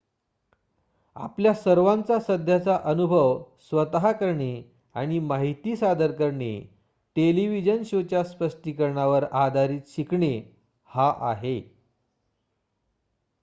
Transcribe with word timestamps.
आपल्या 1.15 1.53
सर्वांचा 1.53 2.17
सध्याचा 2.19 2.77
अनुभव 2.83 3.43
स्वतः 3.69 4.11
करणे 4.11 4.63
आणि 4.95 5.19
माहिती 5.19 5.75
सादर 5.75 6.11
करणे 6.11 6.51
टेलिव्हिजन 7.15 7.83
शोच्या 7.85 8.23
स्पष्टीकरणावर 8.23 9.23
आधारित 9.33 9.81
शिकणे 9.87 10.35
हा 10.91 11.13
आहे 11.29 11.59